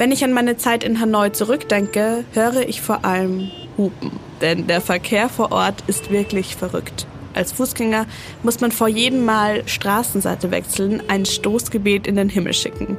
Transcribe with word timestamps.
Wenn 0.00 0.12
ich 0.12 0.24
an 0.24 0.32
meine 0.32 0.56
Zeit 0.56 0.82
in 0.82 0.98
Hanoi 0.98 1.28
zurückdenke, 1.28 2.24
höre 2.32 2.66
ich 2.66 2.80
vor 2.80 3.04
allem 3.04 3.50
Hupen. 3.76 4.12
Denn 4.40 4.66
der 4.66 4.80
Verkehr 4.80 5.28
vor 5.28 5.52
Ort 5.52 5.84
ist 5.88 6.10
wirklich 6.10 6.56
verrückt. 6.56 7.06
Als 7.34 7.52
Fußgänger 7.52 8.06
muss 8.42 8.62
man 8.62 8.72
vor 8.72 8.88
jedem 8.88 9.26
Mal 9.26 9.62
Straßenseite 9.68 10.50
wechseln, 10.50 11.02
ein 11.08 11.26
Stoßgebet 11.26 12.06
in 12.06 12.16
den 12.16 12.30
Himmel 12.30 12.54
schicken. 12.54 12.96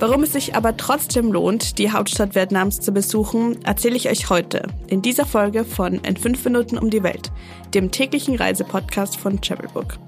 Warum 0.00 0.22
es 0.22 0.32
sich 0.32 0.56
aber 0.56 0.78
trotzdem 0.78 1.32
lohnt, 1.32 1.76
die 1.76 1.92
Hauptstadt 1.92 2.34
Vietnams 2.34 2.80
zu 2.80 2.92
besuchen, 2.92 3.62
erzähle 3.66 3.96
ich 3.96 4.08
euch 4.08 4.30
heute 4.30 4.62
in 4.86 5.02
dieser 5.02 5.26
Folge 5.26 5.66
von 5.66 5.96
In 5.96 6.16
5 6.16 6.46
Minuten 6.46 6.78
um 6.78 6.88
die 6.88 7.02
Welt, 7.02 7.30
dem 7.74 7.90
täglichen 7.90 8.36
Reisepodcast 8.36 9.18
von 9.18 9.38
Travelbook. 9.42 9.98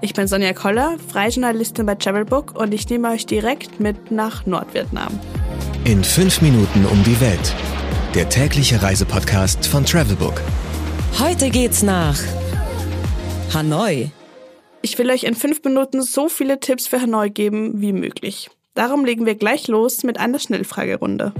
Ich 0.00 0.14
bin 0.14 0.26
Sonja 0.26 0.52
Koller, 0.52 0.96
Freijournalistin 1.12 1.86
bei 1.86 1.94
Travelbook 1.94 2.58
und 2.58 2.74
ich 2.74 2.88
nehme 2.88 3.10
euch 3.10 3.24
direkt 3.24 3.78
mit 3.78 4.10
nach 4.10 4.46
Nordvietnam. 4.46 5.20
In 5.90 6.04
5 6.04 6.42
Minuten 6.42 6.86
um 6.86 7.02
die 7.02 7.20
Welt, 7.20 7.52
der 8.14 8.28
tägliche 8.28 8.80
Reisepodcast 8.80 9.66
von 9.66 9.84
Travelbook. 9.84 10.40
Heute 11.18 11.50
geht's 11.50 11.82
nach 11.82 12.16
Hanoi. 13.52 14.12
Ich 14.82 14.96
will 14.98 15.10
euch 15.10 15.24
in 15.24 15.34
fünf 15.34 15.64
Minuten 15.64 16.00
so 16.02 16.28
viele 16.28 16.60
Tipps 16.60 16.86
für 16.86 17.02
Hanoi 17.02 17.28
geben 17.30 17.80
wie 17.80 17.92
möglich. 17.92 18.50
Darum 18.74 19.04
legen 19.04 19.26
wir 19.26 19.34
gleich 19.34 19.66
los 19.66 20.04
mit 20.04 20.20
einer 20.20 20.38
Schnellfragerunde. 20.38 21.32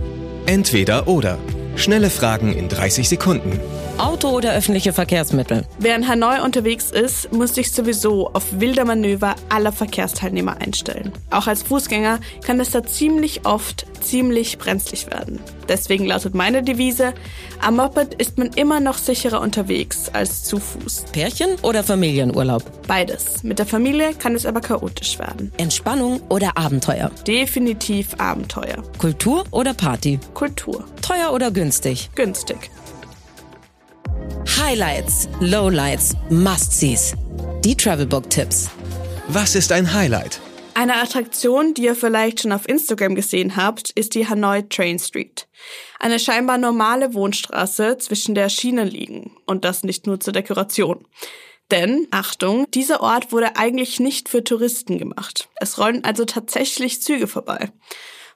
Entweder 0.46 1.06
oder. 1.06 1.38
Schnelle 1.76 2.10
Fragen 2.10 2.52
in 2.52 2.68
30 2.68 3.08
Sekunden. 3.08 3.60
Auto 4.00 4.30
oder 4.30 4.54
öffentliche 4.54 4.94
Verkehrsmittel? 4.94 5.66
Wer 5.78 5.94
in 5.94 6.08
Hanoi 6.08 6.40
unterwegs 6.42 6.90
ist, 6.90 7.30
muss 7.32 7.54
sich 7.54 7.70
sowieso 7.70 8.30
auf 8.32 8.58
wilde 8.58 8.86
Manöver 8.86 9.34
aller 9.50 9.72
Verkehrsteilnehmer 9.72 10.56
einstellen. 10.56 11.12
Auch 11.28 11.46
als 11.46 11.62
Fußgänger 11.64 12.18
kann 12.42 12.60
es 12.60 12.70
da 12.70 12.82
ziemlich 12.82 13.44
oft 13.44 13.86
ziemlich 14.00 14.56
brenzlig 14.56 15.06
werden. 15.08 15.38
Deswegen 15.68 16.06
lautet 16.06 16.34
meine 16.34 16.62
Devise, 16.62 17.12
am 17.60 17.76
Moped 17.76 18.14
ist 18.14 18.38
man 18.38 18.48
immer 18.54 18.80
noch 18.80 18.96
sicherer 18.96 19.42
unterwegs 19.42 20.08
als 20.14 20.44
zu 20.44 20.58
Fuß. 20.58 21.04
Pärchen 21.12 21.56
oder 21.60 21.84
Familienurlaub? 21.84 22.62
Beides. 22.86 23.42
Mit 23.42 23.58
der 23.58 23.66
Familie 23.66 24.14
kann 24.14 24.34
es 24.34 24.46
aber 24.46 24.62
chaotisch 24.62 25.18
werden. 25.18 25.52
Entspannung 25.58 26.22
oder 26.30 26.56
Abenteuer? 26.56 27.10
Definitiv 27.26 28.14
Abenteuer. 28.16 28.82
Kultur 28.96 29.44
oder 29.50 29.74
Party? 29.74 30.18
Kultur. 30.32 30.86
Teuer 31.02 31.34
oder 31.34 31.50
günstig? 31.50 32.08
Günstig. 32.14 32.70
Highlights, 34.62 35.26
Lowlights, 35.40 36.14
Must-Sees. 36.28 37.14
Die 37.64 37.74
Travelbook-Tipps. 37.74 38.68
Was 39.28 39.54
ist 39.54 39.72
ein 39.72 39.92
Highlight? 39.92 40.38
Eine 40.74 40.96
Attraktion, 40.96 41.72
die 41.72 41.84
ihr 41.84 41.96
vielleicht 41.96 42.42
schon 42.42 42.52
auf 42.52 42.68
Instagram 42.68 43.14
gesehen 43.14 43.56
habt, 43.56 43.90
ist 43.90 44.14
die 44.14 44.28
Hanoi 44.28 44.62
Train 44.68 44.98
Street. 44.98 45.48
Eine 45.98 46.18
scheinbar 46.18 46.58
normale 46.58 47.14
Wohnstraße, 47.14 47.96
zwischen 47.98 48.34
der 48.34 48.50
Schienen 48.50 48.86
liegen. 48.86 49.34
Und 49.46 49.64
das 49.64 49.82
nicht 49.82 50.06
nur 50.06 50.20
zur 50.20 50.34
Dekoration. 50.34 51.06
Denn, 51.70 52.06
Achtung, 52.10 52.66
dieser 52.70 53.00
Ort 53.00 53.32
wurde 53.32 53.56
eigentlich 53.56 53.98
nicht 53.98 54.28
für 54.28 54.44
Touristen 54.44 54.98
gemacht. 54.98 55.48
Es 55.56 55.78
rollen 55.78 56.04
also 56.04 56.26
tatsächlich 56.26 57.00
Züge 57.00 57.28
vorbei. 57.28 57.72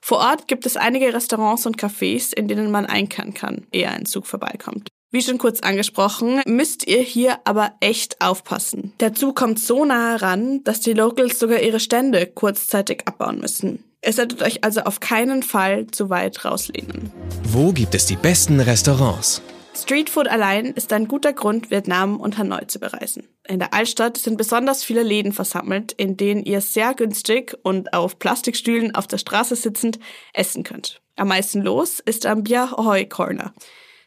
Vor 0.01 0.17
Ort 0.17 0.47
gibt 0.47 0.65
es 0.65 0.75
einige 0.75 1.13
Restaurants 1.13 1.67
und 1.67 1.77
Cafés, 1.77 2.33
in 2.33 2.47
denen 2.47 2.71
man 2.71 2.87
einkehren 2.87 3.35
kann, 3.35 3.67
ehe 3.71 3.89
ein 3.89 4.07
Zug 4.07 4.25
vorbeikommt. 4.25 4.89
Wie 5.15 5.21
schon 5.21 5.37
kurz 5.37 5.61
angesprochen, 5.61 6.41
müsst 6.45 6.85
ihr 6.87 6.99
hier 6.99 7.39
aber 7.45 7.71
echt 7.79 8.19
aufpassen. 8.19 8.91
Der 8.99 9.13
Zug 9.13 9.37
kommt 9.37 9.59
so 9.59 9.85
nah 9.85 10.09
heran, 10.09 10.61
dass 10.65 10.81
die 10.81 10.91
Locals 10.91 11.39
sogar 11.39 11.61
ihre 11.61 11.79
Stände 11.79 12.27
kurzzeitig 12.27 13.07
abbauen 13.07 13.39
müssen. 13.39 13.81
Ihr 14.05 14.11
solltet 14.11 14.41
euch 14.41 14.65
also 14.65 14.81
auf 14.81 14.99
keinen 14.99 15.41
Fall 15.41 15.87
zu 15.87 16.09
weit 16.09 16.43
rauslehnen. 16.43 17.13
Wo 17.43 17.71
gibt 17.71 17.95
es 17.95 18.07
die 18.07 18.17
besten 18.17 18.59
Restaurants? 18.59 19.41
Streetfood 19.73 20.27
allein 20.27 20.65
ist 20.65 20.91
ein 20.91 21.07
guter 21.07 21.31
Grund, 21.31 21.71
Vietnam 21.71 22.19
und 22.19 22.37
Hanoi 22.37 22.67
zu 22.67 22.81
bereisen. 22.81 23.25
In 23.47 23.59
der 23.59 23.73
Altstadt 23.73 24.17
sind 24.17 24.37
besonders 24.37 24.83
viele 24.83 25.03
Läden 25.03 25.31
versammelt, 25.31 25.93
in 25.93 26.17
denen 26.17 26.43
ihr 26.43 26.59
sehr 26.59 26.93
günstig 26.93 27.57
und 27.63 27.93
auf 27.93 28.19
Plastikstühlen 28.19 28.93
auf 28.95 29.07
der 29.07 29.19
Straße 29.19 29.55
sitzend 29.55 29.97
essen 30.33 30.63
könnt. 30.63 30.99
Am 31.15 31.29
meisten 31.29 31.61
los 31.61 32.01
ist 32.01 32.25
am 32.25 32.43
Bia 32.43 32.69
Hoi 32.75 33.05
Corner. 33.05 33.53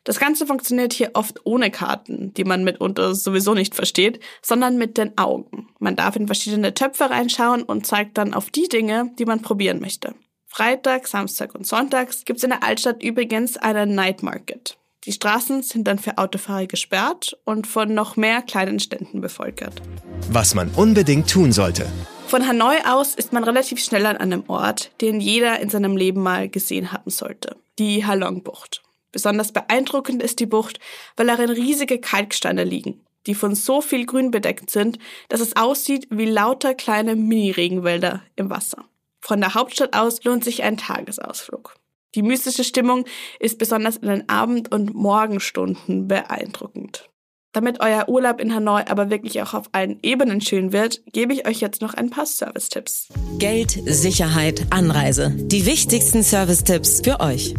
Das 0.08 0.18
Ganze 0.18 0.46
funktioniert 0.46 0.94
hier 0.94 1.10
oft 1.12 1.44
ohne 1.44 1.70
Karten, 1.70 2.32
die 2.32 2.44
man 2.44 2.64
mitunter 2.64 3.14
sowieso 3.14 3.52
nicht 3.52 3.74
versteht, 3.74 4.20
sondern 4.40 4.78
mit 4.78 4.96
den 4.96 5.18
Augen. 5.18 5.68
Man 5.80 5.96
darf 5.96 6.16
in 6.16 6.28
verschiedene 6.28 6.72
Töpfe 6.72 7.10
reinschauen 7.10 7.62
und 7.62 7.86
zeigt 7.86 8.16
dann 8.16 8.32
auf 8.32 8.48
die 8.48 8.68
Dinge, 8.68 9.10
die 9.18 9.26
man 9.26 9.42
probieren 9.42 9.80
möchte. 9.80 10.14
Freitag, 10.46 11.08
Samstag 11.08 11.54
und 11.54 11.66
Sonntags 11.66 12.24
gibt 12.24 12.38
es 12.38 12.44
in 12.44 12.48
der 12.48 12.62
Altstadt 12.62 13.02
übrigens 13.02 13.58
einen 13.58 13.94
Night 13.94 14.22
Market. 14.22 14.78
Die 15.04 15.12
Straßen 15.12 15.62
sind 15.62 15.86
dann 15.86 15.98
für 15.98 16.16
Autofahrer 16.16 16.66
gesperrt 16.66 17.36
und 17.44 17.66
von 17.66 17.92
noch 17.92 18.16
mehr 18.16 18.40
kleinen 18.40 18.80
Ständen 18.80 19.20
bevölkert. 19.20 19.82
Was 20.30 20.54
man 20.54 20.70
unbedingt 20.70 21.28
tun 21.28 21.52
sollte. 21.52 21.84
Von 22.28 22.48
Hanoi 22.48 22.78
aus 22.86 23.14
ist 23.14 23.34
man 23.34 23.44
relativ 23.44 23.78
schnell 23.78 24.06
an 24.06 24.16
einem 24.16 24.44
Ort, 24.46 24.90
den 25.02 25.20
jeder 25.20 25.60
in 25.60 25.68
seinem 25.68 25.98
Leben 25.98 26.22
mal 26.22 26.48
gesehen 26.48 26.92
haben 26.92 27.10
sollte. 27.10 27.56
Die 27.78 28.06
Halong-Bucht. 28.06 28.82
Besonders 29.12 29.52
beeindruckend 29.52 30.22
ist 30.22 30.40
die 30.40 30.46
Bucht, 30.46 30.80
weil 31.16 31.26
darin 31.26 31.50
riesige 31.50 31.98
Kalksteine 31.98 32.64
liegen, 32.64 33.00
die 33.26 33.34
von 33.34 33.54
so 33.54 33.80
viel 33.80 34.06
Grün 34.06 34.30
bedeckt 34.30 34.70
sind, 34.70 34.98
dass 35.28 35.40
es 35.40 35.56
aussieht 35.56 36.06
wie 36.10 36.26
lauter 36.26 36.74
kleine 36.74 37.16
Mini-Regenwälder 37.16 38.22
im 38.36 38.50
Wasser. 38.50 38.84
Von 39.20 39.40
der 39.40 39.54
Hauptstadt 39.54 39.94
aus 39.96 40.22
lohnt 40.24 40.44
sich 40.44 40.62
ein 40.62 40.76
Tagesausflug. 40.76 41.74
Die 42.14 42.22
mystische 42.22 42.64
Stimmung 42.64 43.04
ist 43.38 43.58
besonders 43.58 43.96
in 43.98 44.08
den 44.08 44.28
Abend- 44.28 44.72
und 44.72 44.94
Morgenstunden 44.94 46.08
beeindruckend. 46.08 47.08
Damit 47.52 47.80
euer 47.80 48.08
Urlaub 48.08 48.40
in 48.40 48.54
Hanoi 48.54 48.84
aber 48.88 49.10
wirklich 49.10 49.40
auch 49.42 49.54
auf 49.54 49.68
allen 49.72 49.98
Ebenen 50.02 50.40
schön 50.40 50.72
wird, 50.72 51.02
gebe 51.12 51.32
ich 51.32 51.46
euch 51.46 51.60
jetzt 51.60 51.80
noch 51.80 51.94
ein 51.94 52.10
paar 52.10 52.26
Service-Tipps. 52.26 53.08
Geld, 53.38 53.78
Sicherheit, 53.86 54.66
Anreise. 54.70 55.32
Die 55.34 55.66
wichtigsten 55.66 56.22
Service-Tipps 56.22 57.00
für 57.02 57.20
euch. 57.20 57.54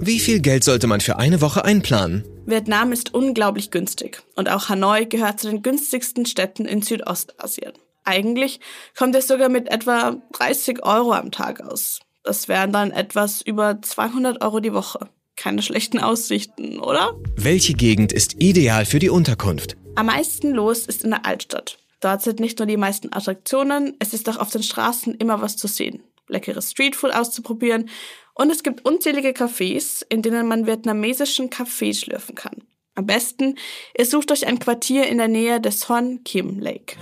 Wie 0.00 0.20
viel 0.20 0.40
Geld 0.40 0.64
sollte 0.64 0.86
man 0.86 1.00
für 1.00 1.16
eine 1.18 1.40
Woche 1.40 1.64
einplanen? 1.64 2.24
Vietnam 2.46 2.92
ist 2.92 3.14
unglaublich 3.14 3.70
günstig 3.70 4.22
und 4.34 4.50
auch 4.50 4.68
Hanoi 4.68 5.06
gehört 5.06 5.40
zu 5.40 5.48
den 5.48 5.62
günstigsten 5.62 6.26
Städten 6.26 6.66
in 6.66 6.82
Südostasien. 6.82 7.72
Eigentlich 8.04 8.60
kommt 8.96 9.14
es 9.14 9.28
sogar 9.28 9.48
mit 9.48 9.70
etwa 9.70 10.16
30 10.32 10.84
Euro 10.84 11.12
am 11.12 11.30
Tag 11.30 11.62
aus. 11.62 12.00
Das 12.22 12.48
wären 12.48 12.72
dann 12.72 12.90
etwas 12.90 13.40
über 13.40 13.80
200 13.80 14.42
Euro 14.42 14.60
die 14.60 14.74
Woche. 14.74 15.08
Keine 15.36 15.62
schlechten 15.62 15.98
Aussichten, 15.98 16.78
oder? 16.78 17.14
Welche 17.36 17.72
Gegend 17.72 18.12
ist 18.12 18.42
ideal 18.42 18.84
für 18.84 18.98
die 18.98 19.10
Unterkunft? 19.10 19.76
Am 19.94 20.06
meisten 20.06 20.50
los 20.50 20.86
ist 20.86 21.04
in 21.04 21.10
der 21.10 21.24
Altstadt. 21.24 21.78
Dort 22.00 22.22
sind 22.22 22.40
nicht 22.40 22.58
nur 22.58 22.66
die 22.66 22.76
meisten 22.76 23.12
Attraktionen, 23.12 23.96
es 23.98 24.12
ist 24.12 24.28
auch 24.28 24.36
auf 24.36 24.50
den 24.50 24.62
Straßen 24.62 25.14
immer 25.14 25.40
was 25.40 25.56
zu 25.56 25.66
sehen. 25.66 26.02
Leckeres 26.28 26.70
Streetfood 26.70 27.14
auszuprobieren 27.14 27.88
und 28.34 28.50
es 28.50 28.62
gibt 28.62 28.84
unzählige 28.84 29.30
Cafés, 29.30 30.04
in 30.08 30.22
denen 30.22 30.46
man 30.46 30.66
vietnamesischen 30.66 31.50
Kaffee 31.50 31.94
schlürfen 31.94 32.34
kann. 32.34 32.62
Am 32.96 33.06
besten, 33.06 33.56
ihr 33.96 34.06
sucht 34.06 34.30
euch 34.30 34.46
ein 34.46 34.58
Quartier 34.58 35.06
in 35.08 35.18
der 35.18 35.28
Nähe 35.28 35.60
des 35.60 35.88
Hon 35.88 36.22
Kim 36.24 36.60
Lake. 36.60 36.96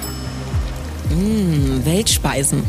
Mmh, 1.11 1.85
Weltspeisen. 1.85 2.63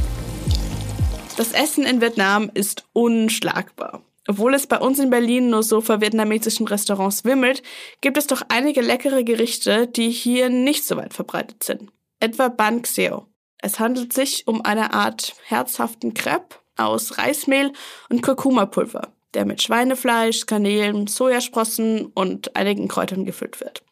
Das 1.37 1.53
Essen 1.53 1.85
in 1.85 2.01
Vietnam 2.01 2.51
ist 2.53 2.85
unschlagbar. 2.93 4.03
Obwohl 4.27 4.53
es 4.53 4.67
bei 4.67 4.79
uns 4.79 4.99
in 4.99 5.09
Berlin 5.09 5.49
nur 5.49 5.63
so 5.63 5.81
vor 5.81 5.99
vietnamesischen 5.99 6.67
Restaurants 6.67 7.25
wimmelt, 7.25 7.61
gibt 8.01 8.17
es 8.17 8.27
doch 8.27 8.41
einige 8.47 8.81
leckere 8.81 9.23
Gerichte, 9.23 9.87
die 9.87 10.09
hier 10.09 10.49
nicht 10.49 10.85
so 10.85 10.95
weit 10.95 11.13
verbreitet 11.13 11.63
sind. 11.63 11.91
Etwa 12.19 12.47
Ban 12.47 12.81
Xeo. 12.81 13.27
Es 13.57 13.79
handelt 13.79 14.13
sich 14.13 14.47
um 14.47 14.63
eine 14.63 14.93
Art 14.93 15.35
herzhaften 15.45 16.13
Crepe 16.13 16.55
aus 16.77 17.17
Reismehl 17.17 17.71
und 18.09 18.21
Kurkuma-Pulver, 18.21 19.13
der 19.33 19.45
mit 19.45 19.61
Schweinefleisch, 19.61 20.45
Kanälen, 20.45 21.07
Sojasprossen 21.07 22.07
und 22.07 22.55
einigen 22.55 22.87
Kräutern 22.87 23.25
gefüllt 23.25 23.59
wird. 23.61 23.83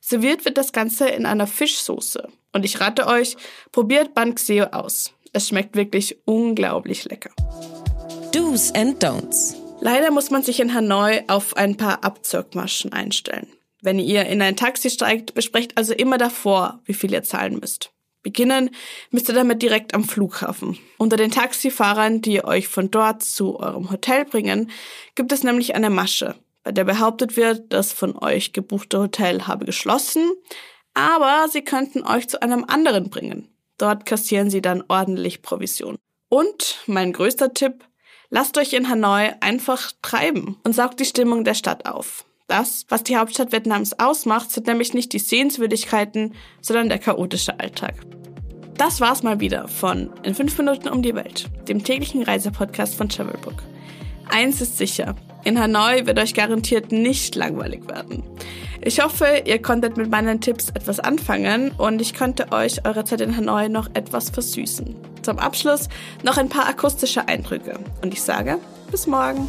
Serviert 0.00 0.44
wird 0.44 0.58
das 0.58 0.72
Ganze 0.72 1.08
in 1.08 1.26
einer 1.26 1.46
Fischsoße. 1.46 2.28
Und 2.52 2.64
ich 2.64 2.80
rate 2.80 3.06
euch, 3.06 3.36
probiert 3.70 4.14
Banxeo 4.14 4.64
aus. 4.66 5.12
Es 5.32 5.48
schmeckt 5.48 5.76
wirklich 5.76 6.18
unglaublich 6.24 7.04
lecker. 7.04 7.30
Do's 8.32 8.72
and 8.74 9.02
Don'ts. 9.02 9.54
Leider 9.80 10.10
muss 10.10 10.30
man 10.30 10.42
sich 10.42 10.60
in 10.60 10.74
Hanoi 10.74 11.22
auf 11.28 11.56
ein 11.56 11.76
paar 11.76 12.04
Abzirkmaschen 12.04 12.92
einstellen. 12.92 13.46
Wenn 13.80 13.98
ihr 13.98 14.26
in 14.26 14.42
ein 14.42 14.56
Taxi 14.56 14.90
steigt, 14.90 15.34
besprecht 15.34 15.76
also 15.76 15.92
immer 15.92 16.18
davor, 16.18 16.80
wie 16.84 16.94
viel 16.94 17.12
ihr 17.12 17.24
zahlen 17.24 17.58
müsst. 17.58 17.91
Beginnen 18.22 18.70
müsst 19.10 19.28
ihr 19.28 19.34
damit 19.34 19.62
direkt 19.62 19.94
am 19.94 20.04
Flughafen. 20.04 20.78
Unter 20.98 21.16
den 21.16 21.30
Taxifahrern, 21.30 22.20
die 22.20 22.44
euch 22.44 22.68
von 22.68 22.90
dort 22.90 23.22
zu 23.22 23.58
eurem 23.58 23.90
Hotel 23.90 24.24
bringen, 24.24 24.70
gibt 25.14 25.32
es 25.32 25.42
nämlich 25.42 25.74
eine 25.74 25.90
Masche, 25.90 26.36
bei 26.62 26.72
der 26.72 26.84
behauptet 26.84 27.36
wird, 27.36 27.72
das 27.72 27.92
von 27.92 28.16
euch 28.16 28.52
gebuchte 28.52 28.98
Hotel 29.00 29.46
habe 29.46 29.64
geschlossen, 29.64 30.30
aber 30.94 31.48
sie 31.50 31.62
könnten 31.62 32.04
euch 32.04 32.28
zu 32.28 32.40
einem 32.42 32.64
anderen 32.64 33.10
bringen. 33.10 33.48
Dort 33.78 34.06
kassieren 34.06 34.50
sie 34.50 34.62
dann 34.62 34.84
ordentlich 34.88 35.42
Provision. 35.42 35.96
Und 36.28 36.78
mein 36.86 37.12
größter 37.12 37.52
Tipp, 37.52 37.84
Lasst 38.34 38.56
euch 38.56 38.72
in 38.72 38.88
Hanoi 38.88 39.30
einfach 39.40 39.92
treiben 40.00 40.56
und 40.64 40.74
saugt 40.74 40.98
die 41.00 41.04
Stimmung 41.04 41.44
der 41.44 41.52
Stadt 41.52 41.84
auf. 41.84 42.24
Das, 42.52 42.84
was 42.90 43.02
die 43.02 43.16
Hauptstadt 43.16 43.50
Vietnams 43.50 43.98
ausmacht, 43.98 44.50
sind 44.50 44.66
nämlich 44.66 44.92
nicht 44.92 45.14
die 45.14 45.18
Sehenswürdigkeiten, 45.18 46.34
sondern 46.60 46.90
der 46.90 46.98
chaotische 46.98 47.58
Alltag. 47.58 47.94
Das 48.76 49.00
war's 49.00 49.22
mal 49.22 49.40
wieder 49.40 49.68
von 49.68 50.10
In 50.22 50.34
5 50.34 50.58
Minuten 50.58 50.90
um 50.90 51.00
die 51.00 51.14
Welt, 51.14 51.48
dem 51.66 51.82
täglichen 51.82 52.22
Reisepodcast 52.22 52.94
von 52.94 53.08
Travelbook. 53.08 53.62
Eins 54.28 54.60
ist 54.60 54.76
sicher, 54.76 55.16
in 55.44 55.58
Hanoi 55.58 56.04
wird 56.04 56.18
euch 56.18 56.34
garantiert 56.34 56.92
nicht 56.92 57.36
langweilig 57.36 57.88
werden. 57.88 58.22
Ich 58.82 59.02
hoffe, 59.02 59.44
ihr 59.46 59.62
konntet 59.62 59.96
mit 59.96 60.10
meinen 60.10 60.42
Tipps 60.42 60.68
etwas 60.74 61.00
anfangen 61.00 61.70
und 61.78 62.02
ich 62.02 62.12
konnte 62.12 62.52
euch 62.52 62.84
eure 62.84 63.04
Zeit 63.06 63.22
in 63.22 63.34
Hanoi 63.34 63.70
noch 63.70 63.88
etwas 63.94 64.28
versüßen. 64.28 64.94
Zum 65.22 65.38
Abschluss 65.38 65.88
noch 66.22 66.36
ein 66.36 66.50
paar 66.50 66.68
akustische 66.68 67.26
Eindrücke 67.28 67.78
und 68.02 68.12
ich 68.12 68.20
sage 68.20 68.58
bis 68.90 69.06
morgen. 69.06 69.48